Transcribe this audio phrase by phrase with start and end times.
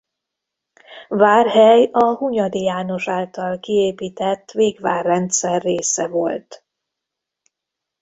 [1.07, 6.65] Várhely a Hunyadi János által kiépített végvárrendszer része volt.